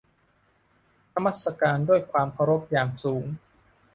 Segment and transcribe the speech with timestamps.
[1.13, 3.25] นมัสการด้วยความเคารพอย่างสูง